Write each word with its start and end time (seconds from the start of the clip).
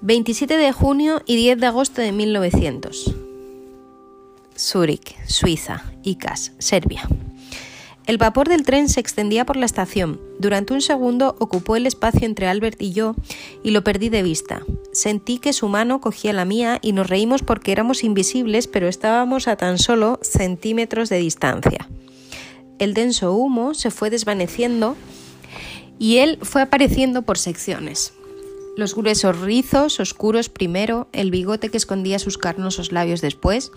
27 0.00 0.56
de 0.56 0.70
junio 0.70 1.22
y 1.26 1.34
10 1.34 1.58
de 1.58 1.66
agosto 1.66 2.00
de 2.00 2.12
1900. 2.12 3.16
Zúrich, 4.56 5.16
Suiza, 5.26 5.82
ICAS, 6.04 6.52
Serbia. 6.58 7.08
El 8.06 8.16
vapor 8.16 8.48
del 8.48 8.62
tren 8.62 8.88
se 8.88 9.00
extendía 9.00 9.44
por 9.44 9.56
la 9.56 9.66
estación. 9.66 10.20
Durante 10.38 10.72
un 10.72 10.82
segundo 10.82 11.34
ocupó 11.40 11.74
el 11.74 11.84
espacio 11.84 12.26
entre 12.26 12.46
Albert 12.46 12.80
y 12.80 12.92
yo 12.92 13.16
y 13.64 13.72
lo 13.72 13.82
perdí 13.82 14.08
de 14.08 14.22
vista. 14.22 14.62
Sentí 14.92 15.38
que 15.38 15.52
su 15.52 15.68
mano 15.68 16.00
cogía 16.00 16.32
la 16.32 16.44
mía 16.44 16.78
y 16.80 16.92
nos 16.92 17.08
reímos 17.08 17.42
porque 17.42 17.72
éramos 17.72 18.04
invisibles, 18.04 18.68
pero 18.68 18.86
estábamos 18.86 19.48
a 19.48 19.56
tan 19.56 19.78
solo 19.78 20.20
centímetros 20.22 21.08
de 21.08 21.18
distancia. 21.18 21.88
El 22.78 22.94
denso 22.94 23.34
humo 23.34 23.74
se 23.74 23.90
fue 23.90 24.10
desvaneciendo 24.10 24.96
y 25.98 26.18
él 26.18 26.38
fue 26.42 26.62
apareciendo 26.62 27.22
por 27.22 27.36
secciones 27.36 28.12
los 28.78 28.94
gruesos 28.94 29.40
rizos 29.40 29.98
oscuros 29.98 30.48
primero, 30.48 31.08
el 31.12 31.32
bigote 31.32 31.68
que 31.68 31.76
escondía 31.76 32.20
sus 32.20 32.38
carnosos 32.38 32.92
labios 32.92 33.20
después, 33.20 33.72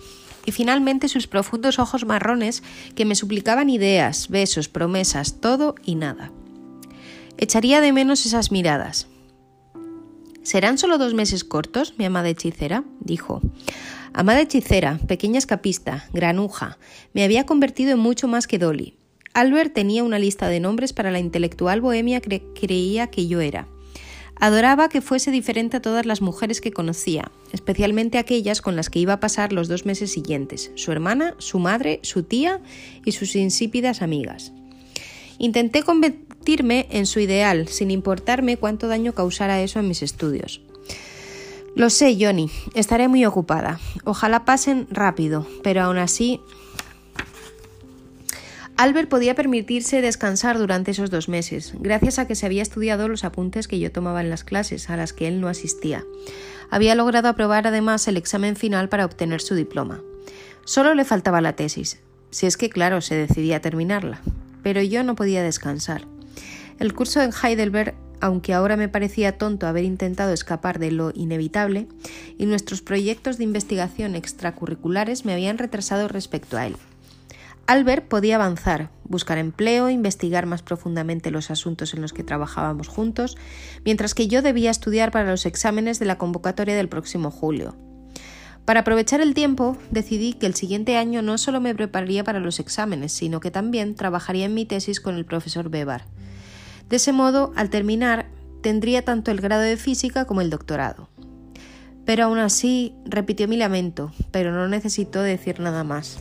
y 0.46 0.52
finalmente 0.52 1.08
sus 1.08 1.26
profundos 1.26 1.80
ojos 1.80 2.06
marrones 2.06 2.62
que 2.94 3.04
me 3.04 3.16
suplicaban 3.16 3.68
ideas, 3.68 4.28
besos, 4.28 4.68
promesas, 4.68 5.40
todo 5.40 5.74
y 5.84 5.96
nada. 5.96 6.30
Echaría 7.36 7.80
de 7.80 7.92
menos 7.92 8.26
esas 8.26 8.52
miradas. 8.52 9.08
¿Serán 10.44 10.78
solo 10.78 10.98
dos 10.98 11.14
meses 11.14 11.42
cortos, 11.42 11.94
mi 11.98 12.04
amada 12.04 12.28
hechicera? 12.28 12.84
dijo. 13.00 13.40
Amada 14.12 14.42
hechicera, 14.42 15.00
pequeña 15.08 15.38
escapista, 15.38 16.08
granuja, 16.12 16.78
me 17.12 17.24
había 17.24 17.44
convertido 17.44 17.90
en 17.90 17.98
mucho 17.98 18.28
más 18.28 18.46
que 18.46 18.60
Dolly. 18.60 18.96
Albert 19.34 19.74
tenía 19.74 20.04
una 20.04 20.20
lista 20.20 20.46
de 20.46 20.60
nombres 20.60 20.92
para 20.92 21.10
la 21.10 21.18
intelectual 21.18 21.80
bohemia 21.80 22.20
que 22.20 22.44
creía 22.54 23.08
que 23.08 23.26
yo 23.26 23.40
era. 23.40 23.66
Adoraba 24.42 24.88
que 24.88 25.02
fuese 25.02 25.30
diferente 25.30 25.76
a 25.76 25.82
todas 25.82 26.04
las 26.04 26.20
mujeres 26.20 26.60
que 26.60 26.72
conocía, 26.72 27.30
especialmente 27.52 28.18
aquellas 28.18 28.60
con 28.60 28.74
las 28.74 28.90
que 28.90 28.98
iba 28.98 29.12
a 29.12 29.20
pasar 29.20 29.52
los 29.52 29.68
dos 29.68 29.86
meses 29.86 30.10
siguientes, 30.10 30.72
su 30.74 30.90
hermana, 30.90 31.36
su 31.38 31.60
madre, 31.60 32.00
su 32.02 32.24
tía 32.24 32.60
y 33.04 33.12
sus 33.12 33.36
insípidas 33.36 34.02
amigas. 34.02 34.52
Intenté 35.38 35.84
convertirme 35.84 36.88
en 36.90 37.06
su 37.06 37.20
ideal, 37.20 37.68
sin 37.68 37.92
importarme 37.92 38.56
cuánto 38.56 38.88
daño 38.88 39.12
causara 39.12 39.62
eso 39.62 39.78
en 39.78 39.86
mis 39.86 40.02
estudios. 40.02 40.60
Lo 41.76 41.88
sé, 41.88 42.18
Johnny, 42.20 42.50
estaré 42.74 43.06
muy 43.06 43.24
ocupada. 43.24 43.78
Ojalá 44.02 44.44
pasen 44.44 44.88
rápido, 44.90 45.46
pero 45.62 45.82
aún 45.82 45.98
así 45.98 46.40
Albert 48.76 49.08
podía 49.08 49.34
permitirse 49.34 50.00
descansar 50.00 50.58
durante 50.58 50.90
esos 50.90 51.10
dos 51.10 51.28
meses, 51.28 51.74
gracias 51.78 52.18
a 52.18 52.26
que 52.26 52.34
se 52.34 52.46
había 52.46 52.62
estudiado 52.62 53.06
los 53.06 53.24
apuntes 53.24 53.68
que 53.68 53.78
yo 53.78 53.92
tomaba 53.92 54.20
en 54.20 54.30
las 54.30 54.44
clases, 54.44 54.90
a 54.90 54.96
las 54.96 55.12
que 55.12 55.28
él 55.28 55.40
no 55.40 55.48
asistía. 55.48 56.04
Había 56.70 56.94
logrado 56.94 57.28
aprobar 57.28 57.66
además 57.66 58.08
el 58.08 58.16
examen 58.16 58.56
final 58.56 58.88
para 58.88 59.04
obtener 59.04 59.40
su 59.40 59.54
diploma. 59.54 60.00
Solo 60.64 60.94
le 60.94 61.04
faltaba 61.04 61.40
la 61.40 61.54
tesis, 61.54 62.00
si 62.30 62.46
es 62.46 62.56
que 62.56 62.70
claro, 62.70 63.00
se 63.02 63.14
decidía 63.14 63.58
a 63.58 63.60
terminarla. 63.60 64.20
Pero 64.62 64.80
yo 64.80 65.04
no 65.04 65.14
podía 65.14 65.42
descansar. 65.42 66.06
El 66.78 66.94
curso 66.94 67.20
en 67.20 67.30
Heidelberg, 67.30 67.94
aunque 68.20 68.54
ahora 68.54 68.76
me 68.76 68.88
parecía 68.88 69.36
tonto 69.36 69.66
haber 69.66 69.84
intentado 69.84 70.32
escapar 70.32 70.78
de 70.78 70.92
lo 70.92 71.12
inevitable, 71.14 71.88
y 72.38 72.46
nuestros 72.46 72.80
proyectos 72.80 73.36
de 73.36 73.44
investigación 73.44 74.14
extracurriculares 74.14 75.24
me 75.24 75.32
habían 75.32 75.58
retrasado 75.58 76.08
respecto 76.08 76.56
a 76.56 76.66
él. 76.66 76.76
Albert 77.66 78.08
podía 78.08 78.36
avanzar, 78.36 78.90
buscar 79.04 79.38
empleo, 79.38 79.88
investigar 79.88 80.46
más 80.46 80.62
profundamente 80.62 81.30
los 81.30 81.50
asuntos 81.50 81.94
en 81.94 82.02
los 82.02 82.12
que 82.12 82.24
trabajábamos 82.24 82.88
juntos, 82.88 83.36
mientras 83.84 84.14
que 84.14 84.26
yo 84.26 84.42
debía 84.42 84.70
estudiar 84.70 85.10
para 85.10 85.30
los 85.30 85.46
exámenes 85.46 85.98
de 85.98 86.06
la 86.06 86.18
convocatoria 86.18 86.74
del 86.74 86.88
próximo 86.88 87.30
julio. 87.30 87.76
Para 88.64 88.80
aprovechar 88.80 89.20
el 89.20 89.34
tiempo, 89.34 89.76
decidí 89.90 90.34
que 90.34 90.46
el 90.46 90.54
siguiente 90.54 90.96
año 90.96 91.20
no 91.22 91.36
solo 91.36 91.60
me 91.60 91.74
prepararía 91.74 92.24
para 92.24 92.40
los 92.40 92.60
exámenes, 92.60 93.12
sino 93.12 93.40
que 93.40 93.50
también 93.50 93.96
trabajaría 93.96 94.46
en 94.46 94.54
mi 94.54 94.66
tesis 94.66 95.00
con 95.00 95.16
el 95.16 95.24
profesor 95.24 95.68
Bebar. 95.68 96.04
De 96.88 96.96
ese 96.96 97.12
modo, 97.12 97.52
al 97.56 97.70
terminar, 97.70 98.26
tendría 98.62 99.04
tanto 99.04 99.30
el 99.30 99.40
grado 99.40 99.62
de 99.62 99.76
física 99.76 100.26
como 100.26 100.40
el 100.40 100.50
doctorado. 100.50 101.08
Pero 102.04 102.24
aún 102.24 102.38
así, 102.38 102.94
repitió 103.04 103.48
mi 103.48 103.56
lamento, 103.56 104.12
pero 104.30 104.52
no 104.52 104.68
necesitó 104.68 105.22
decir 105.22 105.60
nada 105.60 105.84
más. 105.84 106.18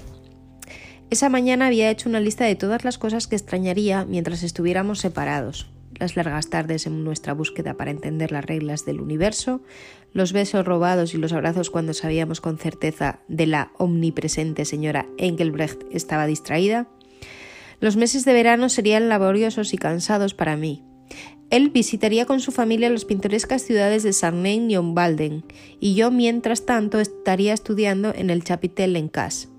Esa 1.11 1.27
mañana 1.27 1.67
había 1.67 1.89
hecho 1.89 2.07
una 2.07 2.21
lista 2.21 2.45
de 2.45 2.55
todas 2.55 2.85
las 2.85 2.97
cosas 2.97 3.27
que 3.27 3.35
extrañaría 3.35 4.05
mientras 4.05 4.43
estuviéramos 4.43 4.99
separados. 4.99 5.69
Las 5.99 6.15
largas 6.15 6.49
tardes 6.49 6.87
en 6.87 7.03
nuestra 7.03 7.33
búsqueda 7.33 7.73
para 7.75 7.91
entender 7.91 8.31
las 8.31 8.45
reglas 8.45 8.85
del 8.85 9.01
universo, 9.01 9.61
los 10.13 10.31
besos 10.31 10.65
robados 10.65 11.13
y 11.13 11.17
los 11.17 11.33
abrazos 11.33 11.69
cuando 11.69 11.93
sabíamos 11.93 12.39
con 12.39 12.57
certeza 12.57 13.19
de 13.27 13.45
la 13.45 13.73
omnipresente 13.77 14.63
señora 14.63 15.05
Engelbrecht 15.17 15.83
estaba 15.91 16.27
distraída. 16.27 16.87
Los 17.81 17.97
meses 17.97 18.23
de 18.23 18.31
verano 18.31 18.69
serían 18.69 19.09
laboriosos 19.09 19.73
y 19.73 19.77
cansados 19.77 20.33
para 20.33 20.55
mí. 20.55 20.81
Él 21.49 21.71
visitaría 21.71 22.25
con 22.25 22.39
su 22.39 22.53
familia 22.53 22.89
las 22.89 23.03
pintorescas 23.03 23.63
ciudades 23.63 24.03
de 24.03 24.13
Sarnen 24.13 24.71
y 24.71 24.77
Ombalden, 24.77 25.43
y 25.81 25.93
yo 25.93 26.09
mientras 26.09 26.65
tanto 26.65 27.01
estaría 27.01 27.53
estudiando 27.53 28.13
en 28.15 28.29
el 28.29 28.45
Chapitel 28.45 28.95
en 28.95 29.09
Cas 29.09 29.49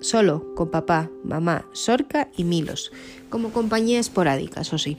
solo 0.00 0.54
con 0.54 0.70
papá, 0.70 1.10
mamá, 1.24 1.66
Sorca 1.72 2.28
y 2.36 2.44
Milos, 2.44 2.92
como 3.30 3.50
compañía 3.50 4.00
esporádica, 4.00 4.60
eso 4.60 4.78
sí. 4.78 4.98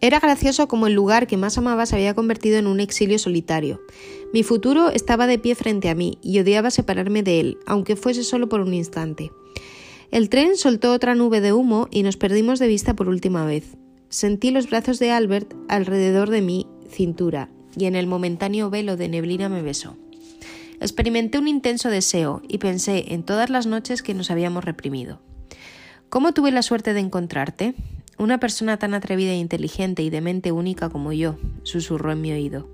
Era 0.00 0.18
gracioso 0.18 0.66
como 0.66 0.88
el 0.88 0.94
lugar 0.94 1.28
que 1.28 1.36
más 1.36 1.58
amaba 1.58 1.86
se 1.86 1.94
había 1.94 2.14
convertido 2.14 2.58
en 2.58 2.66
un 2.66 2.80
exilio 2.80 3.20
solitario. 3.20 3.80
Mi 4.32 4.42
futuro 4.42 4.90
estaba 4.90 5.28
de 5.28 5.38
pie 5.38 5.54
frente 5.54 5.88
a 5.90 5.94
mí 5.94 6.18
y 6.22 6.40
odiaba 6.40 6.72
separarme 6.72 7.22
de 7.22 7.38
él, 7.38 7.58
aunque 7.66 7.94
fuese 7.94 8.24
solo 8.24 8.48
por 8.48 8.60
un 8.60 8.74
instante. 8.74 9.30
El 10.10 10.28
tren 10.28 10.56
soltó 10.56 10.92
otra 10.92 11.14
nube 11.14 11.40
de 11.40 11.52
humo 11.52 11.86
y 11.90 12.02
nos 12.02 12.16
perdimos 12.16 12.58
de 12.58 12.66
vista 12.66 12.94
por 12.94 13.08
última 13.08 13.46
vez. 13.46 13.76
Sentí 14.08 14.50
los 14.50 14.68
brazos 14.68 14.98
de 14.98 15.12
Albert 15.12 15.54
alrededor 15.68 16.30
de 16.30 16.42
mi 16.42 16.66
cintura 16.90 17.48
y 17.76 17.84
en 17.84 17.94
el 17.94 18.08
momentáneo 18.08 18.70
velo 18.70 18.96
de 18.96 19.08
neblina 19.08 19.48
me 19.48 19.62
besó. 19.62 19.96
Experimenté 20.82 21.38
un 21.38 21.46
intenso 21.46 21.90
deseo 21.90 22.42
y 22.48 22.58
pensé 22.58 23.14
en 23.14 23.22
todas 23.22 23.50
las 23.50 23.66
noches 23.66 24.02
que 24.02 24.14
nos 24.14 24.32
habíamos 24.32 24.64
reprimido. 24.64 25.20
¿Cómo 26.08 26.32
tuve 26.32 26.50
la 26.50 26.62
suerte 26.62 26.92
de 26.92 26.98
encontrarte? 26.98 27.76
Una 28.18 28.40
persona 28.40 28.76
tan 28.78 28.92
atrevida 28.92 29.30
e 29.30 29.36
inteligente 29.36 30.02
y 30.02 30.10
de 30.10 30.20
mente 30.20 30.50
única 30.50 30.90
como 30.90 31.12
yo, 31.12 31.36
susurró 31.62 32.10
en 32.10 32.20
mi 32.20 32.32
oído. 32.32 32.68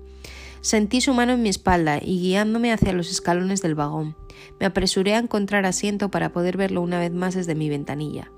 Sentí 0.61 1.01
su 1.01 1.13
mano 1.13 1.33
en 1.33 1.43
mi 1.43 1.49
espalda 1.49 1.99
y 2.01 2.19
guiándome 2.19 2.73
hacia 2.73 2.93
los 2.93 3.11
escalones 3.11 3.61
del 3.61 3.75
vagón. 3.75 4.15
Me 4.59 4.65
apresuré 4.65 5.13
a 5.13 5.19
encontrar 5.19 5.67
asiento 5.67 6.09
para 6.09 6.33
poder 6.33 6.57
verlo 6.57 6.81
una 6.81 6.97
vez 6.97 7.13
más 7.13 7.35
desde 7.35 7.53
mi 7.53 7.69
ventanilla. 7.69 8.31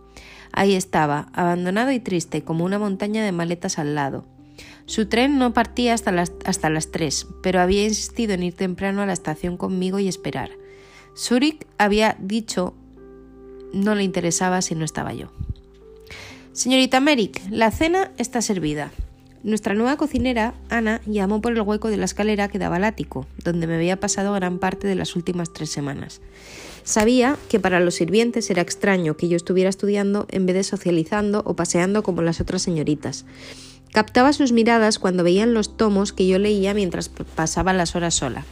Ahí 0.52 0.76
estaba, 0.76 1.30
abandonado 1.32 1.94
y 1.94 2.02
triste, 2.02 2.44
como 2.44 2.66
una 2.66 2.78
montaña 2.78 3.24
de 3.24 3.32
maletas 3.32 3.80
al 3.80 3.96
lado. 3.96 4.26
Su 4.86 5.06
tren 5.08 5.38
no 5.38 5.54
partía 5.54 5.94
hasta 5.94 6.12
las, 6.12 6.34
hasta 6.46 6.70
las 6.70 6.92
3, 6.92 7.28
pero 7.42 7.62
había 7.62 7.84
insistido 7.84 8.34
en 8.34 8.44
ir 8.44 8.54
temprano 8.54 9.02
a 9.02 9.06
la 9.06 9.14
estación 9.14 9.58
conmigo 9.58 10.00
y 10.00 10.08
esperar. 10.08 10.52
Zurich 11.16 11.66
había 11.78 12.18
dicho 12.20 12.74
no 13.74 13.96
le 13.96 14.04
interesaba 14.04 14.62
si 14.62 14.76
no 14.76 14.86
estaba 14.86 15.14
yo. 15.14 15.32
Señorita 16.54 17.00
Merrick, 17.00 17.42
la 17.50 17.72
cena 17.72 18.12
está 18.18 18.42
servida. 18.42 18.92
Nuestra 19.44 19.74
nueva 19.74 19.98
cocinera, 19.98 20.54
Ana, 20.70 21.02
llamó 21.06 21.42
por 21.42 21.54
el 21.54 21.62
hueco 21.62 21.90
de 21.90 21.98
la 21.98 22.06
escalera 22.06 22.48
que 22.48 22.60
daba 22.60 22.76
al 22.76 22.84
ático, 22.84 23.26
donde 23.44 23.66
me 23.66 23.76
había 23.76 24.00
pasado 24.00 24.34
gran 24.34 24.60
parte 24.60 24.88
de 24.88 24.96
las 24.96 25.16
últimas 25.16 25.52
tres 25.52 25.72
semanas. 25.72 26.22
Sabía 26.84 27.38
que 27.50 27.60
para 27.60 27.80
los 27.80 27.96
sirvientes 27.96 28.50
era 28.52 28.62
extraño 28.62 29.18
que 29.18 29.30
yo 29.30 29.38
estuviera 29.38 29.70
estudiando 29.70 30.28
en 30.30 30.46
vez 30.46 30.56
de 30.56 30.64
socializando 30.64 31.42
o 31.46 31.56
paseando 31.56 32.04
como 32.04 32.22
las 32.22 32.40
otras 32.40 32.62
señoritas. 32.62 33.26
Captaba 33.92 34.32
sus 34.32 34.54
miradas 34.54 35.00
cuando 35.00 35.24
veían 35.24 35.54
los 35.54 35.76
tomos 35.76 36.14
que 36.14 36.26
yo 36.26 36.40
leía 36.40 36.74
mientras 36.74 37.10
pasaba 37.10 37.74
las 37.74 37.96
horas 37.96 38.14
sola. 38.14 38.46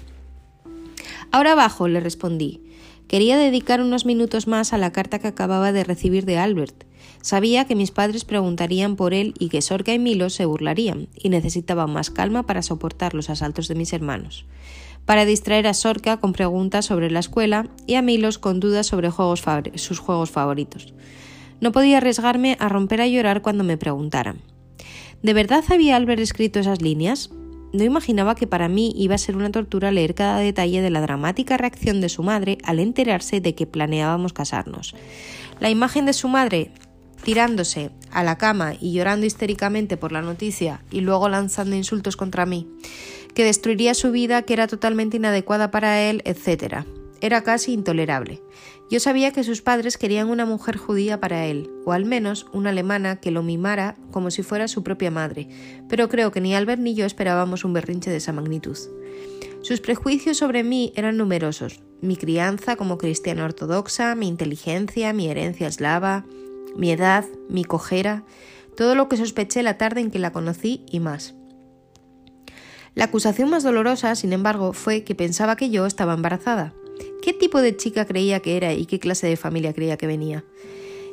Ahora 1.32 1.54
abajo, 1.54 1.88
le 1.88 2.02
respondí. 2.02 2.62
Quería 3.08 3.38
dedicar 3.38 3.82
unos 3.82 4.06
minutos 4.06 4.48
más 4.48 4.74
a 4.74 4.78
la 4.78 4.92
carta 4.92 5.20
que 5.20 5.28
acababa 5.28 5.72
de 5.72 5.84
recibir 5.84 6.26
de 6.26 6.38
Albert. 6.38 6.84
Sabía 7.22 7.66
que 7.66 7.76
mis 7.76 7.92
padres 7.92 8.26
preguntarían 8.26 8.96
por 8.96 9.14
él 9.14 9.34
y 9.40 9.50
que 9.50 9.62
Sorca 9.62 9.94
y 9.94 10.00
Milo 10.00 10.30
se 10.30 10.46
burlarían, 10.46 11.08
y 11.16 11.30
necesitaba 11.30 11.88
más 11.88 12.12
calma 12.12 12.44
para 12.44 12.62
soportar 12.62 13.14
los 13.14 13.30
asaltos 13.30 13.68
de 13.68 13.76
mis 13.76 13.94
hermanos. 13.94 14.46
Para 15.06 15.26
distraer 15.26 15.68
a 15.68 15.74
Sorca 15.74 16.18
con 16.18 16.34
preguntas 16.34 16.86
sobre 16.86 17.10
la 17.10 17.20
escuela 17.20 17.68
y 17.88 17.96
a 17.96 18.02
Milos 18.02 18.38
con 18.38 18.60
dudas 18.60 18.88
sobre 18.88 19.10
sus 19.76 20.00
juegos 20.00 20.32
favoritos. 20.32 20.94
No 21.62 21.72
podía 21.72 21.98
arriesgarme 21.98 22.58
a 22.60 22.70
romper 22.70 23.02
a 23.02 23.08
llorar 23.08 23.42
cuando 23.42 23.64
me 23.64 23.78
preguntaran. 23.78 24.42
¿De 25.22 25.34
verdad 25.34 25.64
había 25.70 25.98
Albert 25.98 26.22
escrito 26.22 26.60
esas 26.60 26.82
líneas? 26.82 27.30
No 27.74 27.84
imaginaba 27.84 28.36
que 28.36 28.48
para 28.48 28.70
mí 28.70 28.94
iba 28.96 29.16
a 29.16 29.20
ser 29.20 29.36
una 29.36 29.52
tortura 29.52 29.92
leer 29.92 30.16
cada 30.16 30.40
detalle 30.40 30.82
de 30.82 30.90
la 30.90 31.02
dramática 31.02 31.58
reacción 31.58 32.00
de 32.00 32.10
su 32.10 32.24
madre 32.24 32.58
al 32.64 32.80
enterarse 32.80 33.42
de 33.42 33.54
que 33.54 33.68
planeábamos 33.68 34.34
casarnos. 34.34 34.96
La 35.60 35.70
imagen 35.70 36.06
de 36.06 36.14
su 36.14 36.30
madre 36.30 36.72
tirándose 37.24 37.92
a 38.12 38.24
la 38.24 38.38
cama 38.38 38.74
y 38.80 38.94
llorando 38.94 39.26
histéricamente 39.26 39.98
por 39.98 40.14
la 40.14 40.22
noticia 40.22 40.84
y 40.90 41.02
luego 41.02 41.28
lanzando 41.28 41.76
insultos 41.76 42.16
contra 42.16 42.46
mí. 42.46 42.68
que 43.36 43.44
destruiría 43.44 43.94
su 43.94 44.12
vida, 44.12 44.42
que 44.42 44.54
era 44.54 44.66
totalmente 44.66 45.18
inadecuada 45.18 45.70
para 45.70 46.02
él, 46.02 46.24
etc. 46.26 46.84
Era 47.22 47.44
casi 47.44 47.74
intolerable. 47.74 48.42
Yo 48.90 49.00
sabía 49.00 49.32
que 49.32 49.44
sus 49.44 49.62
padres 49.62 49.98
querían 49.98 50.30
una 50.30 50.46
mujer 50.46 50.78
judía 50.78 51.20
para 51.20 51.46
él, 51.46 51.70
o 51.86 51.92
al 51.92 52.06
menos 52.06 52.48
una 52.54 52.72
alemana 52.72 53.18
que 53.18 53.32
lo 53.32 53.44
mimara 53.44 53.96
como 54.12 54.32
si 54.32 54.42
fuera 54.42 54.68
su 54.68 54.84
propia 54.84 55.12
madre, 55.12 55.48
pero 55.88 56.10
creo 56.10 56.32
que 56.32 56.42
ni 56.42 56.56
Albert 56.56 56.82
ni 56.82 56.96
yo 56.96 57.06
esperábamos 57.06 57.64
un 57.66 57.74
berrinche 57.74 58.10
de 58.10 58.18
esa 58.18 58.34
magnitud. 58.34 58.78
Sus 59.62 59.82
prejuicios 59.82 60.38
sobre 60.38 60.64
mí 60.64 60.94
eran 60.96 61.18
numerosos, 61.18 61.82
mi 62.02 62.16
crianza 62.16 62.78
como 62.78 62.98
cristiana 62.98 63.44
ortodoxa, 63.44 64.16
mi 64.16 64.28
inteligencia, 64.28 65.14
mi 65.14 65.28
herencia 65.28 65.68
eslava, 65.68 66.26
mi 66.76 66.92
edad, 66.92 67.26
mi 67.50 67.66
cojera, 67.66 68.24
todo 68.78 68.96
lo 68.96 69.10
que 69.10 69.18
sospeché 69.18 69.62
la 69.62 69.78
tarde 69.78 70.00
en 70.00 70.10
que 70.10 70.20
la 70.20 70.32
conocí 70.32 70.86
y 70.90 71.00
más. 71.00 71.36
La 72.96 73.06
acusación 73.06 73.50
más 73.50 73.64
dolorosa, 73.64 74.16
sin 74.16 74.34
embargo, 74.34 74.74
fue 74.74 75.04
que 75.04 75.16
pensaba 75.16 75.56
que 75.56 75.70
yo 75.70 75.86
estaba 75.86 76.14
embarazada. 76.14 76.74
¿Qué 77.30 77.34
tipo 77.34 77.62
de 77.62 77.78
chica 77.78 78.06
creía 78.06 78.40
que 78.40 78.58
era 78.58 78.74
y 78.74 78.88
qué 78.88 78.98
clase 78.98 79.28
de 79.28 79.38
familia 79.38 79.72
creía 79.72 79.98
que 79.98 80.08
venía? 80.08 80.46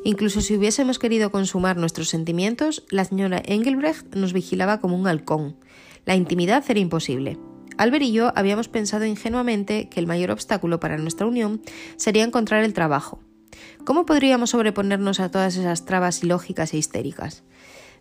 Incluso 0.02 0.40
si 0.40 0.56
hubiésemos 0.56 0.98
querido 0.98 1.30
consumar 1.30 1.76
nuestros 1.76 2.08
sentimientos, 2.08 2.86
la 2.88 3.04
señora 3.04 3.42
Engelbrecht 3.44 4.14
nos 4.14 4.32
vigilaba 4.32 4.80
como 4.80 4.96
un 4.96 5.06
halcón. 5.06 5.58
La 6.06 6.16
intimidad 6.16 6.64
era 6.70 6.80
imposible. 6.80 7.38
Albert 7.76 8.04
y 8.04 8.12
yo 8.12 8.32
habíamos 8.34 8.68
pensado 8.68 9.04
ingenuamente 9.04 9.90
que 9.90 10.00
el 10.00 10.06
mayor 10.06 10.30
obstáculo 10.30 10.80
para 10.80 10.96
nuestra 10.96 11.26
unión 11.26 11.60
sería 11.96 12.24
encontrar 12.24 12.64
el 12.64 12.72
trabajo. 12.72 13.20
¿Cómo 13.84 14.06
podríamos 14.06 14.48
sobreponernos 14.48 15.20
a 15.20 15.30
todas 15.30 15.58
esas 15.58 15.84
trabas 15.84 16.24
ilógicas 16.24 16.72
e 16.72 16.78
histéricas? 16.78 17.44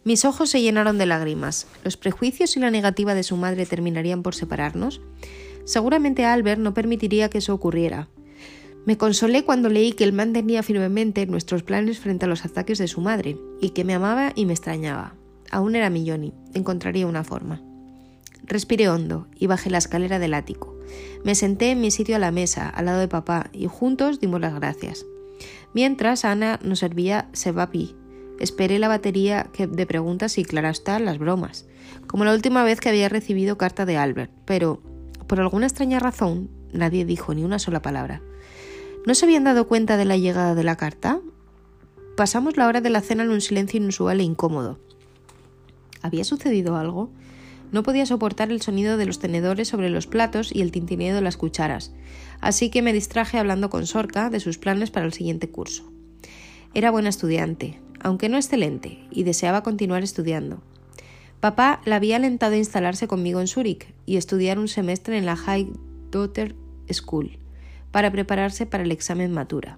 Mis 0.05 0.23
ojos 0.23 0.51
se 0.51 0.61
llenaron 0.61 0.97
de 0.97 1.05
lágrimas. 1.05 1.67
¿Los 1.83 1.97
prejuicios 1.97 2.55
y 2.55 2.61
la 2.61 2.71
negativa 2.71 3.13
de 3.13 3.23
su 3.23 3.35
madre 3.35 3.65
terminarían 3.65 4.23
por 4.23 4.35
separarnos? 4.35 5.01
Seguramente 5.65 6.25
Albert 6.25 6.61
no 6.61 6.73
permitiría 6.73 7.29
que 7.29 7.39
eso 7.39 7.53
ocurriera. 7.53 8.07
Me 8.85 8.97
consolé 8.97 9.43
cuando 9.43 9.67
leí 9.67 9.93
que 9.93 10.03
él 10.03 10.13
mantenía 10.13 10.61
firmemente 10.61 11.25
nuestros 11.25 11.63
planes 11.63 11.99
frente 11.99 12.25
a 12.25 12.27
los 12.27 12.45
ataques 12.45 12.77
de 12.77 12.87
su 12.87 13.01
madre, 13.01 13.37
y 13.59 13.69
que 13.71 13.83
me 13.83 13.95
amaba 13.95 14.31
y 14.35 14.45
me 14.45 14.53
extrañaba. 14.53 15.15
Aún 15.49 15.75
era 15.75 15.89
mi 15.89 16.07
Johnny, 16.07 16.33
encontraría 16.53 17.07
una 17.07 17.23
forma. 17.23 17.63
Respiré 18.43 18.89
hondo 18.89 19.27
y 19.35 19.47
bajé 19.47 19.71
la 19.71 19.79
escalera 19.79 20.19
del 20.19 20.35
ático. 20.35 20.77
Me 21.23 21.33
senté 21.33 21.71
en 21.71 21.81
mi 21.81 21.89
sitio 21.89 22.15
a 22.15 22.19
la 22.19 22.31
mesa, 22.31 22.69
al 22.69 22.85
lado 22.85 22.99
de 22.99 23.07
papá, 23.07 23.49
y 23.51 23.65
juntos 23.65 24.19
dimos 24.19 24.39
las 24.39 24.53
gracias. 24.53 25.05
Mientras 25.73 26.23
Ana 26.23 26.59
nos 26.63 26.79
servía 26.79 27.27
sebapi, 27.33 27.95
esperé 28.39 28.77
la 28.77 28.87
batería 28.87 29.49
de 29.57 29.85
preguntas 29.87 30.37
y 30.37 30.45
claro 30.45 30.69
está 30.69 30.99
las 30.99 31.17
bromas, 31.17 31.65
como 32.07 32.23
la 32.23 32.33
última 32.33 32.63
vez 32.63 32.79
que 32.79 32.89
había 32.89 33.09
recibido 33.09 33.57
carta 33.57 33.85
de 33.85 33.97
Albert, 33.97 34.31
pero 34.45 34.81
por 35.27 35.39
alguna 35.39 35.65
extraña 35.65 35.99
razón 35.99 36.49
nadie 36.71 37.05
dijo 37.05 37.33
ni 37.33 37.43
una 37.43 37.59
sola 37.59 37.81
palabra. 37.81 38.21
¿No 39.05 39.15
se 39.15 39.25
habían 39.25 39.43
dado 39.43 39.67
cuenta 39.67 39.97
de 39.97 40.05
la 40.05 40.17
llegada 40.17 40.55
de 40.55 40.63
la 40.63 40.77
carta? 40.77 41.19
Pasamos 42.17 42.57
la 42.57 42.67
hora 42.67 42.81
de 42.81 42.89
la 42.89 43.01
cena 43.01 43.23
en 43.23 43.29
un 43.29 43.41
silencio 43.41 43.79
inusual 43.79 44.19
e 44.19 44.23
incómodo. 44.23 44.79
¿Había 46.01 46.23
sucedido 46.23 46.75
algo? 46.75 47.09
No 47.71 47.83
podía 47.83 48.05
soportar 48.05 48.51
el 48.51 48.61
sonido 48.61 48.97
de 48.97 49.05
los 49.05 49.19
tenedores 49.19 49.67
sobre 49.67 49.89
los 49.89 50.07
platos 50.07 50.53
y 50.53 50.61
el 50.61 50.71
tintineo 50.71 51.15
de 51.15 51.21
las 51.21 51.37
cucharas, 51.37 51.93
así 52.39 52.69
que 52.69 52.81
me 52.81 52.93
distraje 52.93 53.37
hablando 53.37 53.69
con 53.69 53.87
Sorca 53.87 54.29
de 54.29 54.39
sus 54.39 54.57
planes 54.57 54.91
para 54.91 55.05
el 55.05 55.13
siguiente 55.13 55.49
curso. 55.49 55.83
Era 56.73 56.91
buena 56.91 57.09
estudiante, 57.09 57.79
aunque 57.99 58.29
no 58.29 58.37
excelente, 58.37 58.99
y 59.11 59.23
deseaba 59.23 59.63
continuar 59.63 60.03
estudiando. 60.03 60.61
Papá 61.45 61.79
la 61.85 61.97
había 61.97 62.15
alentado 62.15 62.55
a 62.55 62.57
instalarse 62.57 63.07
conmigo 63.07 63.39
en 63.39 63.45
Zúrich 63.45 63.93
y 64.07 64.17
estudiar 64.17 64.57
un 64.57 64.67
semestre 64.67 65.15
en 65.15 65.27
la 65.27 65.35
High 65.35 65.73
Daughter 66.09 66.55
School 66.91 67.37
para 67.91 68.11
prepararse 68.11 68.65
para 68.65 68.83
el 68.83 68.91
examen 68.91 69.31
matura. 69.31 69.77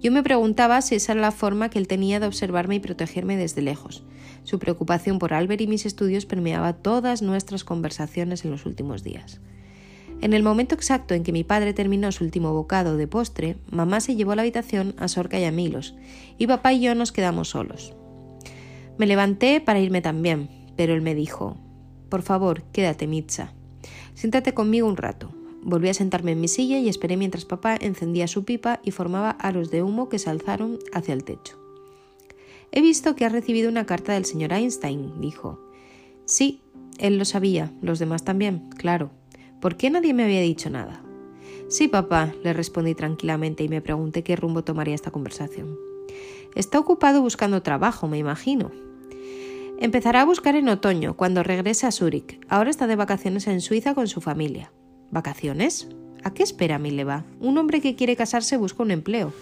Yo 0.00 0.10
me 0.10 0.24
preguntaba 0.24 0.82
si 0.82 0.96
esa 0.96 1.12
era 1.12 1.20
la 1.20 1.30
forma 1.30 1.70
que 1.70 1.78
él 1.78 1.86
tenía 1.86 2.18
de 2.18 2.26
observarme 2.26 2.74
y 2.74 2.80
protegerme 2.80 3.36
desde 3.36 3.62
lejos. 3.62 4.02
Su 4.42 4.58
preocupación 4.58 5.20
por 5.20 5.34
Albert 5.34 5.60
y 5.60 5.68
mis 5.68 5.86
estudios 5.86 6.26
permeaba 6.26 6.72
todas 6.72 7.22
nuestras 7.22 7.62
conversaciones 7.62 8.44
en 8.44 8.50
los 8.50 8.66
últimos 8.66 9.04
días. 9.04 9.40
En 10.20 10.32
el 10.32 10.42
momento 10.42 10.74
exacto 10.74 11.14
en 11.14 11.22
que 11.22 11.30
mi 11.30 11.44
padre 11.44 11.74
terminó 11.74 12.10
su 12.10 12.24
último 12.24 12.52
bocado 12.54 12.96
de 12.96 13.06
postre, 13.06 13.56
mamá 13.70 14.00
se 14.00 14.16
llevó 14.16 14.32
a 14.32 14.34
la 14.34 14.42
habitación 14.42 14.96
a 14.98 15.06
Sorca 15.06 15.38
y 15.38 15.44
a 15.44 15.52
Milos, 15.52 15.94
y 16.38 16.48
papá 16.48 16.72
y 16.72 16.80
yo 16.80 16.96
nos 16.96 17.12
quedamos 17.12 17.50
solos. 17.50 17.94
Me 18.98 19.06
levanté 19.06 19.60
para 19.60 19.78
irme 19.78 20.02
también, 20.02 20.57
pero 20.78 20.94
él 20.94 21.02
me 21.02 21.16
dijo 21.16 21.56
Por 22.08 22.22
favor, 22.22 22.62
quédate, 22.72 23.08
Mitza. 23.08 23.52
Siéntate 24.14 24.54
conmigo 24.54 24.86
un 24.86 24.96
rato. 24.96 25.28
Volví 25.60 25.88
a 25.88 25.94
sentarme 25.94 26.32
en 26.32 26.40
mi 26.40 26.46
silla 26.46 26.78
y 26.78 26.88
esperé 26.88 27.16
mientras 27.16 27.44
papá 27.44 27.76
encendía 27.80 28.28
su 28.28 28.44
pipa 28.44 28.78
y 28.84 28.92
formaba 28.92 29.30
aros 29.30 29.72
de 29.72 29.82
humo 29.82 30.08
que 30.08 30.20
se 30.20 30.30
alzaron 30.30 30.78
hacia 30.92 31.14
el 31.14 31.24
techo. 31.24 31.58
He 32.70 32.80
visto 32.80 33.16
que 33.16 33.24
has 33.24 33.32
recibido 33.32 33.68
una 33.68 33.86
carta 33.86 34.12
del 34.12 34.24
señor 34.24 34.52
Einstein, 34.52 35.20
dijo. 35.20 35.58
Sí, 36.26 36.62
él 36.98 37.18
lo 37.18 37.24
sabía, 37.24 37.72
los 37.82 37.98
demás 37.98 38.22
también, 38.22 38.70
claro. 38.70 39.10
¿Por 39.60 39.76
qué 39.76 39.90
nadie 39.90 40.14
me 40.14 40.22
había 40.22 40.42
dicho 40.42 40.70
nada? 40.70 41.02
Sí, 41.68 41.88
papá, 41.88 42.32
le 42.44 42.52
respondí 42.52 42.94
tranquilamente 42.94 43.64
y 43.64 43.68
me 43.68 43.82
pregunté 43.82 44.22
qué 44.22 44.36
rumbo 44.36 44.62
tomaría 44.62 44.94
esta 44.94 45.10
conversación. 45.10 45.76
Está 46.54 46.78
ocupado 46.78 47.20
buscando 47.20 47.62
trabajo, 47.62 48.06
me 48.06 48.18
imagino. 48.18 48.70
Empezará 49.80 50.22
a 50.22 50.24
buscar 50.24 50.56
en 50.56 50.68
otoño, 50.68 51.14
cuando 51.16 51.44
regrese 51.44 51.86
a 51.86 51.92
Zúrich. 51.92 52.40
Ahora 52.48 52.68
está 52.68 52.88
de 52.88 52.96
vacaciones 52.96 53.46
en 53.46 53.60
Suiza 53.60 53.94
con 53.94 54.08
su 54.08 54.20
familia. 54.20 54.72
¿Vacaciones? 55.12 55.86
¿A 56.24 56.34
qué 56.34 56.42
espera 56.42 56.80
Mileva? 56.80 57.24
Un 57.38 57.58
hombre 57.58 57.80
que 57.80 57.94
quiere 57.94 58.16
casarse 58.16 58.56
busca 58.56 58.82
un 58.82 58.90
empleo. 58.90 59.32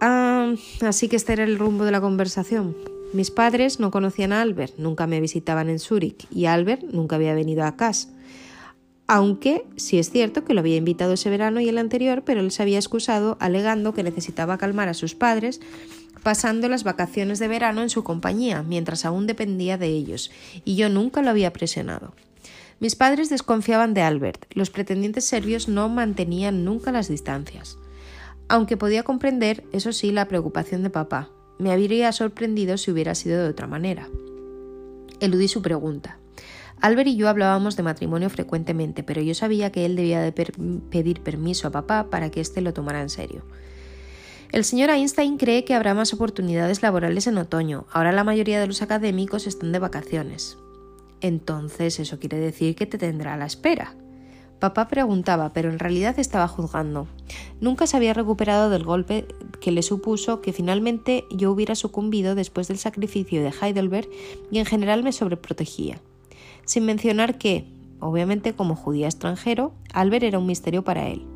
Ah, 0.00 0.54
así 0.82 1.08
que 1.08 1.16
este 1.16 1.32
era 1.32 1.42
el 1.42 1.58
rumbo 1.58 1.84
de 1.84 1.90
la 1.90 2.00
conversación. 2.00 2.76
Mis 3.12 3.32
padres 3.32 3.80
no 3.80 3.90
conocían 3.90 4.32
a 4.32 4.40
Albert, 4.40 4.74
nunca 4.78 5.08
me 5.08 5.20
visitaban 5.20 5.68
en 5.68 5.80
Zúrich 5.80 6.28
y 6.30 6.44
Albert 6.46 6.84
nunca 6.84 7.16
había 7.16 7.34
venido 7.34 7.64
a 7.64 7.76
casa. 7.76 8.08
Aunque 9.08 9.64
sí 9.76 9.98
es 9.98 10.10
cierto 10.10 10.44
que 10.44 10.54
lo 10.54 10.60
había 10.60 10.76
invitado 10.76 11.14
ese 11.14 11.30
verano 11.30 11.60
y 11.60 11.68
el 11.68 11.78
anterior, 11.78 12.22
pero 12.24 12.40
él 12.40 12.52
se 12.52 12.62
había 12.62 12.78
excusado 12.78 13.36
alegando 13.40 13.94
que 13.94 14.04
necesitaba 14.04 14.58
calmar 14.58 14.88
a 14.88 14.94
sus 14.94 15.16
padres 15.16 15.60
pasando 16.26 16.68
las 16.68 16.82
vacaciones 16.82 17.38
de 17.38 17.46
verano 17.46 17.82
en 17.82 17.88
su 17.88 18.02
compañía, 18.02 18.64
mientras 18.64 19.04
aún 19.04 19.28
dependía 19.28 19.78
de 19.78 19.86
ellos, 19.86 20.32
y 20.64 20.74
yo 20.74 20.88
nunca 20.88 21.22
lo 21.22 21.30
había 21.30 21.52
presionado. 21.52 22.14
Mis 22.80 22.96
padres 22.96 23.30
desconfiaban 23.30 23.94
de 23.94 24.02
Albert, 24.02 24.44
los 24.52 24.70
pretendientes 24.70 25.24
serbios 25.24 25.68
no 25.68 25.88
mantenían 25.88 26.64
nunca 26.64 26.90
las 26.90 27.06
distancias. 27.06 27.78
Aunque 28.48 28.76
podía 28.76 29.04
comprender, 29.04 29.62
eso 29.72 29.92
sí, 29.92 30.10
la 30.10 30.26
preocupación 30.26 30.82
de 30.82 30.90
papá. 30.90 31.30
Me 31.60 31.70
habría 31.70 32.10
sorprendido 32.10 32.76
si 32.76 32.90
hubiera 32.90 33.14
sido 33.14 33.40
de 33.44 33.50
otra 33.50 33.68
manera. 33.68 34.08
Eludí 35.20 35.46
su 35.46 35.62
pregunta. 35.62 36.18
Albert 36.80 37.06
y 37.06 37.14
yo 37.14 37.28
hablábamos 37.28 37.76
de 37.76 37.84
matrimonio 37.84 38.30
frecuentemente, 38.30 39.04
pero 39.04 39.22
yo 39.22 39.36
sabía 39.36 39.70
que 39.70 39.86
él 39.86 39.94
debía 39.94 40.22
de 40.22 40.32
pedir 40.32 41.20
permiso 41.20 41.68
a 41.68 41.70
papá 41.70 42.10
para 42.10 42.32
que 42.32 42.40
éste 42.40 42.62
lo 42.62 42.74
tomara 42.74 43.00
en 43.00 43.10
serio. 43.10 43.44
El 44.52 44.64
señor 44.64 44.90
Einstein 44.90 45.38
cree 45.38 45.64
que 45.64 45.74
habrá 45.74 45.94
más 45.94 46.12
oportunidades 46.14 46.82
laborales 46.82 47.26
en 47.26 47.38
otoño. 47.38 47.86
Ahora 47.92 48.12
la 48.12 48.24
mayoría 48.24 48.60
de 48.60 48.66
los 48.66 48.82
académicos 48.82 49.46
están 49.46 49.72
de 49.72 49.78
vacaciones. 49.78 50.56
Entonces, 51.20 51.98
eso 51.98 52.18
quiere 52.18 52.38
decir 52.38 52.76
que 52.76 52.86
te 52.86 52.98
tendrá 52.98 53.34
a 53.34 53.36
la 53.36 53.46
espera. 53.46 53.94
Papá 54.60 54.88
preguntaba, 54.88 55.52
pero 55.52 55.70
en 55.70 55.78
realidad 55.78 56.18
estaba 56.18 56.48
juzgando. 56.48 57.06
Nunca 57.60 57.86
se 57.86 57.96
había 57.96 58.14
recuperado 58.14 58.70
del 58.70 58.84
golpe 58.84 59.26
que 59.60 59.70
le 59.70 59.82
supuso 59.82 60.40
que 60.40 60.52
finalmente 60.52 61.24
yo 61.30 61.50
hubiera 61.50 61.74
sucumbido 61.74 62.34
después 62.34 62.68
del 62.68 62.78
sacrificio 62.78 63.42
de 63.42 63.52
Heidelberg 63.60 64.08
y 64.50 64.58
en 64.58 64.64
general 64.64 65.02
me 65.02 65.12
sobreprotegía. 65.12 66.00
Sin 66.64 66.86
mencionar 66.86 67.36
que, 67.36 67.66
obviamente 68.00 68.54
como 68.54 68.76
judía 68.76 69.06
extranjero, 69.06 69.74
Albert 69.92 70.24
era 70.24 70.38
un 70.38 70.46
misterio 70.46 70.84
para 70.84 71.08
él. 71.08 71.26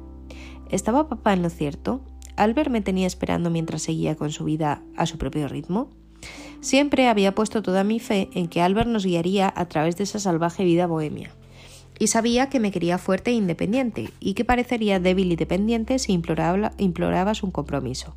¿Estaba 0.71 1.09
papá 1.09 1.35
en 1.35 1.43
lo 1.43 1.50
cierto? 1.50 2.00
Albert 2.40 2.70
me 2.70 2.80
tenía 2.80 3.06
esperando 3.06 3.50
mientras 3.50 3.82
seguía 3.82 4.16
con 4.16 4.32
su 4.32 4.44
vida 4.44 4.82
a 4.97 5.04
su 5.04 5.18
propio 5.18 5.47
ritmo. 5.47 5.90
Siempre 6.61 7.06
había 7.06 7.35
puesto 7.35 7.61
toda 7.61 7.85
mi 7.85 8.00
fe 8.00 8.30
en 8.32 8.49
que 8.49 8.62
Albert 8.62 8.88
nos 8.88 9.04
guiaría 9.04 9.52
a 9.54 9.66
través 9.66 9.99
de 9.99 10.04
esa 10.04 10.18
salvaje 10.18 10.64
vida 10.64 10.87
bohemia. 10.87 11.30
Y 11.99 12.06
sabía 12.06 12.49
que 12.49 12.59
me 12.59 12.70
quería 12.70 12.97
fuerte 12.97 13.30
e 13.30 13.35
independiente, 13.35 14.09
y 14.20 14.32
que 14.32 14.47
parecería 14.47 14.99
débil 14.99 15.30
y 15.30 15.37
dependiente 15.37 15.99
si 15.99 16.14
imploraba, 16.14 16.73
imploraba 16.78 17.35
su 17.35 17.52
compromiso. 17.52 18.16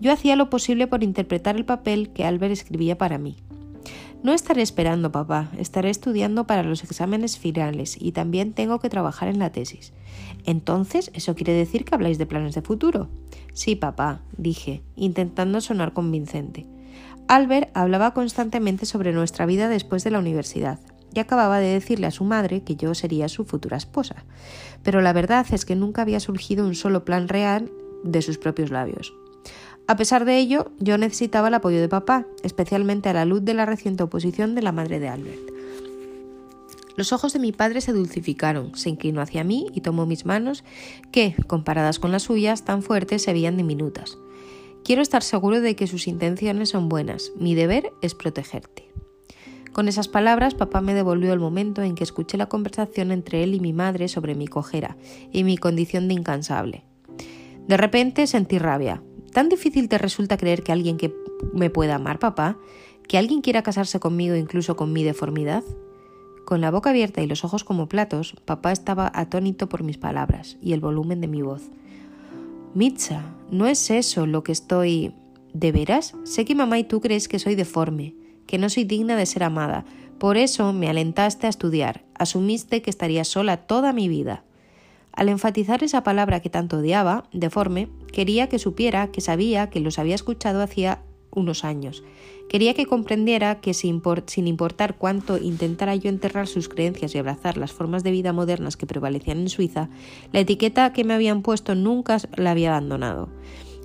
Yo 0.00 0.12
hacía 0.12 0.36
lo 0.36 0.50
posible 0.50 0.86
por 0.86 1.02
interpretar 1.02 1.56
el 1.56 1.64
papel 1.64 2.10
que 2.10 2.24
Albert 2.24 2.52
escribía 2.52 2.96
para 2.96 3.18
mí. 3.18 3.34
No 4.22 4.32
estaré 4.32 4.62
esperando, 4.62 5.12
papá, 5.12 5.50
estaré 5.58 5.90
estudiando 5.90 6.44
para 6.44 6.64
los 6.64 6.82
exámenes 6.82 7.38
finales 7.38 7.96
y 8.00 8.12
también 8.12 8.52
tengo 8.52 8.80
que 8.80 8.90
trabajar 8.90 9.28
en 9.28 9.38
la 9.38 9.52
tesis. 9.52 9.92
Entonces, 10.44 11.12
¿eso 11.14 11.36
quiere 11.36 11.52
decir 11.52 11.84
que 11.84 11.94
habláis 11.94 12.18
de 12.18 12.26
planes 12.26 12.54
de 12.54 12.62
futuro? 12.62 13.08
Sí, 13.52 13.76
papá, 13.76 14.22
dije, 14.36 14.82
intentando 14.96 15.60
sonar 15.60 15.92
convincente. 15.92 16.66
Albert 17.28 17.70
hablaba 17.74 18.12
constantemente 18.12 18.86
sobre 18.86 19.12
nuestra 19.12 19.46
vida 19.46 19.68
después 19.68 20.02
de 20.02 20.10
la 20.10 20.18
universidad. 20.18 20.80
y 21.14 21.20
acababa 21.20 21.58
de 21.58 21.72
decirle 21.72 22.06
a 22.06 22.10
su 22.10 22.24
madre 22.24 22.62
que 22.64 22.76
yo 22.76 22.94
sería 22.94 23.30
su 23.30 23.46
futura 23.46 23.78
esposa. 23.78 24.26
Pero 24.82 25.00
la 25.00 25.14
verdad 25.14 25.46
es 25.50 25.64
que 25.64 25.74
nunca 25.74 26.02
había 26.02 26.20
surgido 26.20 26.66
un 26.66 26.74
solo 26.74 27.06
plan 27.06 27.28
real 27.28 27.72
de 28.04 28.20
sus 28.20 28.36
propios 28.36 28.70
labios. 28.70 29.14
A 29.88 29.96
pesar 29.96 30.26
de 30.26 30.36
ello, 30.36 30.70
yo 30.78 30.98
necesitaba 30.98 31.48
el 31.48 31.54
apoyo 31.54 31.80
de 31.80 31.88
papá, 31.88 32.26
especialmente 32.42 33.08
a 33.08 33.14
la 33.14 33.24
luz 33.24 33.42
de 33.42 33.54
la 33.54 33.64
reciente 33.64 34.02
oposición 34.02 34.54
de 34.54 34.60
la 34.60 34.70
madre 34.70 35.00
de 35.00 35.08
Albert. 35.08 35.40
Los 36.94 37.14
ojos 37.14 37.32
de 37.32 37.38
mi 37.38 37.52
padre 37.52 37.80
se 37.80 37.94
dulcificaron, 37.94 38.76
se 38.76 38.90
inclinó 38.90 39.22
hacia 39.22 39.44
mí 39.44 39.66
y 39.72 39.80
tomó 39.80 40.04
mis 40.04 40.26
manos, 40.26 40.62
que, 41.10 41.34
comparadas 41.46 41.98
con 41.98 42.12
las 42.12 42.24
suyas, 42.24 42.66
tan 42.66 42.82
fuertes 42.82 43.22
se 43.22 43.32
veían 43.32 43.56
diminutas. 43.56 44.18
Quiero 44.84 45.00
estar 45.00 45.22
seguro 45.22 45.62
de 45.62 45.74
que 45.74 45.86
sus 45.86 46.06
intenciones 46.06 46.68
son 46.68 46.90
buenas. 46.90 47.32
Mi 47.38 47.54
deber 47.54 47.90
es 48.02 48.14
protegerte. 48.14 48.92
Con 49.72 49.88
esas 49.88 50.08
palabras, 50.08 50.54
papá 50.54 50.82
me 50.82 50.92
devolvió 50.92 51.32
el 51.32 51.40
momento 51.40 51.82
en 51.82 51.94
que 51.94 52.04
escuché 52.04 52.36
la 52.36 52.50
conversación 52.50 53.10
entre 53.10 53.42
él 53.42 53.54
y 53.54 53.60
mi 53.60 53.72
madre 53.72 54.08
sobre 54.08 54.34
mi 54.34 54.48
cojera 54.48 54.98
y 55.32 55.44
mi 55.44 55.56
condición 55.56 56.08
de 56.08 56.14
incansable. 56.14 56.84
De 57.68 57.78
repente 57.78 58.26
sentí 58.26 58.58
rabia. 58.58 59.02
¿Tan 59.32 59.48
difícil 59.48 59.88
te 59.88 59.98
resulta 59.98 60.36
creer 60.36 60.62
que 60.62 60.72
alguien 60.72 60.96
que 60.96 61.14
me 61.52 61.70
pueda 61.70 61.96
amar, 61.96 62.18
papá? 62.18 62.58
¿Que 63.06 63.18
alguien 63.18 63.40
quiera 63.40 63.62
casarse 63.62 64.00
conmigo 64.00 64.36
incluso 64.36 64.76
con 64.76 64.92
mi 64.92 65.04
deformidad? 65.04 65.64
Con 66.44 66.60
la 66.60 66.70
boca 66.70 66.90
abierta 66.90 67.20
y 67.20 67.26
los 67.26 67.44
ojos 67.44 67.62
como 67.62 67.88
platos, 67.88 68.34
papá 68.44 68.72
estaba 68.72 69.10
atónito 69.14 69.68
por 69.68 69.82
mis 69.82 69.98
palabras 69.98 70.56
y 70.62 70.72
el 70.72 70.80
volumen 70.80 71.20
de 71.20 71.28
mi 71.28 71.42
voz. 71.42 71.70
Mitza, 72.74 73.34
no 73.50 73.66
es 73.66 73.90
eso 73.90 74.26
lo 74.26 74.42
que 74.42 74.52
estoy... 74.52 75.14
¿De 75.54 75.72
veras? 75.72 76.14
Sé 76.24 76.44
que 76.44 76.54
mamá 76.54 76.78
y 76.78 76.84
tú 76.84 77.00
crees 77.00 77.26
que 77.26 77.38
soy 77.38 77.54
deforme, 77.54 78.14
que 78.46 78.58
no 78.58 78.68
soy 78.68 78.84
digna 78.84 79.16
de 79.16 79.26
ser 79.26 79.42
amada. 79.42 79.84
Por 80.18 80.36
eso 80.36 80.72
me 80.72 80.88
alentaste 80.88 81.46
a 81.46 81.50
estudiar, 81.50 82.04
asumiste 82.14 82.82
que 82.82 82.90
estaría 82.90 83.24
sola 83.24 83.66
toda 83.66 83.92
mi 83.92 84.08
vida. 84.08 84.44
Al 85.18 85.28
enfatizar 85.28 85.82
esa 85.82 86.04
palabra 86.04 86.38
que 86.38 86.48
tanto 86.48 86.78
odiaba, 86.78 87.24
deforme, 87.32 87.88
quería 88.12 88.48
que 88.48 88.60
supiera 88.60 89.10
que 89.10 89.20
sabía 89.20 89.68
que 89.68 89.80
los 89.80 89.98
había 89.98 90.14
escuchado 90.14 90.62
hacía 90.62 91.02
unos 91.32 91.64
años. 91.64 92.04
Quería 92.48 92.72
que 92.72 92.86
comprendiera 92.86 93.60
que 93.60 93.74
sin, 93.74 94.00
importar 94.46 94.96
cuánto 94.96 95.36
intentara 95.36 95.96
yo 95.96 96.08
enterrar 96.08 96.46
sus 96.46 96.68
creencias 96.68 97.16
y 97.16 97.18
abrazar 97.18 97.56
las 97.56 97.72
formas 97.72 98.04
de 98.04 98.12
vida 98.12 98.32
modernas 98.32 98.76
que 98.76 98.86
prevalecían 98.86 99.38
en 99.38 99.48
Suiza, 99.48 99.90
la 100.32 100.38
etiqueta 100.38 100.92
que 100.92 101.02
me 101.02 101.14
habían 101.14 101.42
puesto 101.42 101.74
nunca 101.74 102.18
la 102.36 102.52
había 102.52 102.70
abandonado. 102.70 103.28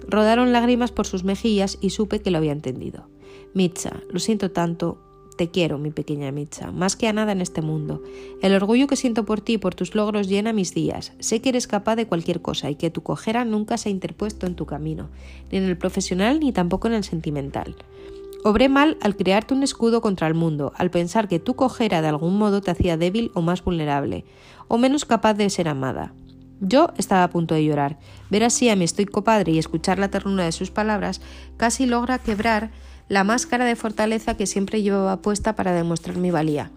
Rodaron 0.07 0.53
lágrimas 0.53 0.91
por 0.91 1.07
sus 1.07 1.23
mejillas 1.23 1.79
y 1.81 1.89
supe 1.89 2.21
que 2.21 2.29
lo 2.29 2.37
había 2.37 2.51
entendido. 2.51 3.09
Mitza, 3.55 4.01
lo 4.11 4.19
siento 4.19 4.51
tanto, 4.51 5.01
te 5.35 5.49
quiero, 5.49 5.77
mi 5.77 5.91
pequeña 5.91 6.31
Mitza, 6.31 6.71
más 6.71 6.95
que 6.95 7.07
a 7.07 7.13
nada 7.13 7.31
en 7.31 7.41
este 7.41 7.61
mundo. 7.61 8.01
El 8.41 8.53
orgullo 8.55 8.87
que 8.87 8.95
siento 8.95 9.25
por 9.25 9.41
ti 9.41 9.53
y 9.53 9.57
por 9.57 9.75
tus 9.75 9.95
logros 9.95 10.27
llena 10.27 10.53
mis 10.53 10.73
días. 10.73 11.13
Sé 11.19 11.41
que 11.41 11.49
eres 11.49 11.67
capaz 11.67 11.95
de 11.95 12.07
cualquier 12.07 12.41
cosa 12.41 12.69
y 12.69 12.75
que 12.75 12.89
tu 12.89 13.03
cojera 13.03 13.45
nunca 13.45 13.77
se 13.77 13.89
ha 13.89 13.91
interpuesto 13.91 14.45
en 14.45 14.55
tu 14.55 14.65
camino, 14.65 15.09
ni 15.51 15.57
en 15.57 15.65
el 15.65 15.77
profesional 15.77 16.39
ni 16.39 16.51
tampoco 16.51 16.87
en 16.87 16.93
el 16.93 17.03
sentimental. 17.03 17.75
Obré 18.43 18.67
mal 18.67 18.97
al 19.01 19.15
crearte 19.15 19.53
un 19.53 19.63
escudo 19.63 20.01
contra 20.01 20.27
el 20.27 20.33
mundo, 20.33 20.73
al 20.75 20.91
pensar 20.91 21.27
que 21.27 21.39
tu 21.39 21.55
cojera 21.55 22.01
de 22.01 22.09
algún 22.09 22.37
modo 22.37 22.61
te 22.61 22.71
hacía 22.71 22.97
débil 22.97 23.31
o 23.33 23.41
más 23.41 23.63
vulnerable, 23.63 24.25
o 24.67 24.77
menos 24.77 25.05
capaz 25.05 25.33
de 25.35 25.49
ser 25.49 25.69
amada. 25.69 26.13
Yo 26.59 26.91
estaba 26.97 27.23
a 27.23 27.29
punto 27.29 27.55
de 27.55 27.65
llorar. 27.65 27.99
Ver 28.29 28.43
así 28.43 28.69
a 28.69 28.75
mi 28.75 28.85
estoico 28.85 29.23
padre 29.23 29.51
y 29.51 29.59
escuchar 29.59 29.99
la 29.99 30.09
ternura 30.09 30.45
de 30.45 30.51
sus 30.53 30.71
palabras 30.71 31.21
casi 31.57 31.85
logra 31.85 32.19
quebrar 32.19 32.71
la 33.09 33.23
máscara 33.23 33.65
de 33.65 33.75
fortaleza 33.75 34.35
que 34.35 34.47
siempre 34.47 34.81
llevaba 34.81 35.21
puesta 35.21 35.55
para 35.55 35.73
demostrar 35.73 36.17
mi 36.17 36.31
valía. 36.31 36.71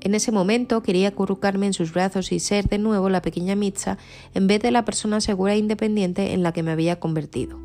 En 0.00 0.14
ese 0.14 0.32
momento 0.32 0.82
quería 0.82 1.08
acurrucarme 1.08 1.66
en 1.66 1.72
sus 1.72 1.92
brazos 1.92 2.32
y 2.32 2.40
ser 2.40 2.68
de 2.68 2.78
nuevo 2.78 3.08
la 3.08 3.22
pequeña 3.22 3.54
Mitza 3.54 3.98
en 4.34 4.48
vez 4.48 4.60
de 4.60 4.72
la 4.72 4.84
persona 4.84 5.20
segura 5.20 5.54
e 5.54 5.58
independiente 5.58 6.32
en 6.32 6.42
la 6.42 6.52
que 6.52 6.62
me 6.62 6.72
había 6.72 6.98
convertido. 6.98 7.58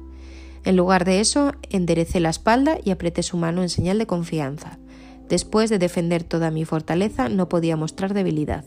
En 0.64 0.76
lugar 0.76 1.06
de 1.06 1.20
eso, 1.20 1.54
enderecé 1.70 2.20
la 2.20 2.30
espalda 2.30 2.78
y 2.84 2.92
apreté 2.92 3.24
su 3.24 3.38
mano 3.38 3.64
en 3.64 3.70
señal 3.70 3.98
de 3.98 4.06
confianza. 4.06 4.78
Después 5.30 5.70
de 5.70 5.80
defender 5.80 6.24
toda 6.24 6.52
mi 6.52 6.64
fortaleza, 6.66 7.30
no 7.30 7.50
podía 7.50 7.76
mostrar 7.76 8.14
debilidad. 8.14 8.66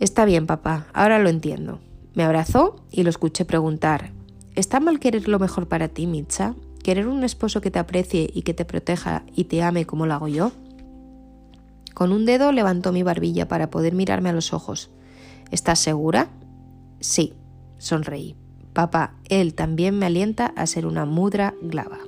Está 0.00 0.24
bien, 0.24 0.46
papá, 0.46 0.86
ahora 0.92 1.18
lo 1.18 1.28
entiendo. 1.28 1.80
Me 2.14 2.24
abrazó 2.24 2.76
y 2.90 3.02
lo 3.02 3.10
escuché 3.10 3.44
preguntar 3.44 4.12
¿Está 4.54 4.80
mal 4.80 5.00
querer 5.00 5.28
lo 5.28 5.38
mejor 5.38 5.66
para 5.66 5.88
ti, 5.88 6.06
Mitza? 6.06 6.54
¿Querer 6.82 7.06
un 7.06 7.22
esposo 7.22 7.60
que 7.60 7.70
te 7.70 7.78
aprecie 7.78 8.28
y 8.32 8.42
que 8.42 8.54
te 8.54 8.64
proteja 8.64 9.24
y 9.34 9.44
te 9.44 9.62
ame 9.62 9.86
como 9.86 10.06
lo 10.06 10.14
hago 10.14 10.28
yo? 10.28 10.52
Con 11.94 12.10
un 12.12 12.24
dedo 12.24 12.52
levantó 12.52 12.92
mi 12.92 13.02
barbilla 13.02 13.46
para 13.46 13.70
poder 13.70 13.94
mirarme 13.94 14.30
a 14.30 14.32
los 14.32 14.52
ojos. 14.52 14.90
¿Estás 15.50 15.78
segura? 15.78 16.28
Sí, 17.00 17.34
sonreí. 17.78 18.36
Papá, 18.72 19.14
él 19.28 19.54
también 19.54 19.98
me 19.98 20.06
alienta 20.06 20.46
a 20.46 20.66
ser 20.66 20.86
una 20.86 21.04
mudra 21.04 21.54
glava. 21.62 21.98